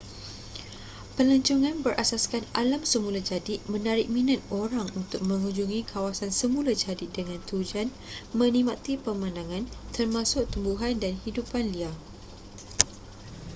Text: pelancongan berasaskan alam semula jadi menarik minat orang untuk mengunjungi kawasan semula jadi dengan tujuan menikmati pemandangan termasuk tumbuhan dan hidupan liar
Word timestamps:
pelancongan 1.15 1.77
berasaskan 1.85 2.41
alam 2.61 2.81
semula 2.91 3.19
jadi 3.31 3.55
menarik 3.73 4.07
minat 4.15 4.41
orang 4.61 4.87
untuk 5.01 5.21
mengunjungi 5.29 5.79
kawasan 5.91 6.31
semula 6.41 6.71
jadi 6.85 7.05
dengan 7.17 7.37
tujuan 7.49 7.89
menikmati 8.39 8.93
pemandangan 9.05 9.63
termasuk 9.95 10.43
tumbuhan 10.53 10.93
dan 11.03 11.13
hidupan 11.23 11.63
liar 11.73 11.93